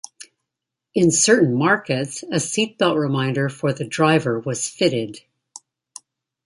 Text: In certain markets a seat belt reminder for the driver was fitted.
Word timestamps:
In 0.95 1.11
certain 1.11 1.53
markets 1.53 2.23
a 2.31 2.39
seat 2.39 2.79
belt 2.79 2.97
reminder 2.97 3.49
for 3.49 3.71
the 3.71 3.85
driver 3.87 4.39
was 4.39 4.67
fitted. 4.67 5.19